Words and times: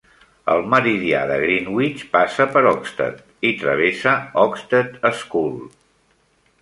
El 0.51 0.61
meridià 0.69 1.19
de 1.31 1.35
Greenwich 1.43 2.01
passa 2.15 2.47
per 2.55 2.63
Oxted 2.71 3.21
i 3.51 3.55
travessa 3.61 4.15
Oxted 4.47 4.99
School. 5.21 5.59